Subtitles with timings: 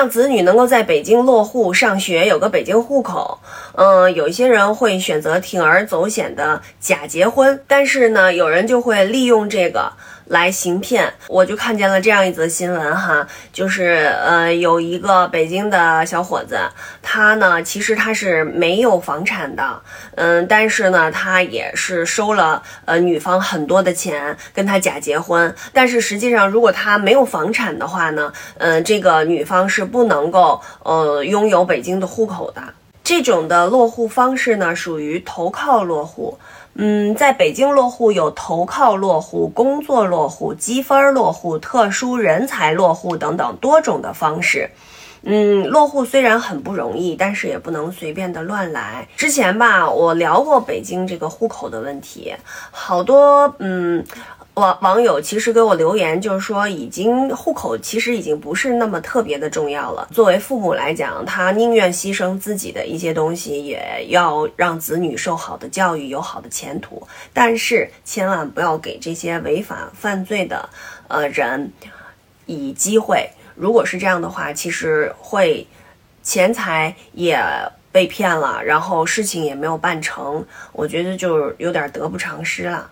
[0.00, 3.38] 让子女能够在北京落户上学，有个北京户口。
[3.74, 9.92] 嗯，有一些人会选择铤而走险的假结婚，但是呢，有人就会利用这个。
[10.30, 16.56] 来行骗，我就看见了这样一则新闻哈，就是呃有一个北京的小伙子，
[17.02, 19.82] 他呢其实他是没有房产的，
[20.14, 32.62] 嗯，但是呢他也是收了呃女方很多的钱跟他假结婚，但是实际上如果他没有房产的话呢，嗯，这个女方是不能够呃拥有北京的户口的。
[33.02, 36.38] 这种的落户方式呢属于投靠落户。
[36.74, 44.70] 嗯，在北京落户有投靠落户、工作落户、积分落户、特殊人才落户等等多种的方式。
[45.22, 49.06] 嗯，落户虽然很不容易，但是也不能随便的乱来。
[49.16, 52.34] 之前吧，我聊过北京这个户口的问题，
[52.70, 54.04] 好多嗯。
[54.54, 60.06] 网网友其实给我留言，就是说，已经户口其实已经不是那么特别的重要了。
[60.12, 67.00] 作为父母来讲，他宁愿牺牲自己的一些东西，也要让子女受好的教育，有好的前途。
[67.32, 70.68] 但是千万不要给这些违法犯罪的
[71.08, 71.72] 呃人
[72.44, 73.30] 以机会。
[73.54, 75.66] 如果是这样的话，其实会
[76.22, 77.38] 钱财也
[77.92, 82.90] 被骗了，然后事情也没有办成，我觉得就有点得不偿失了。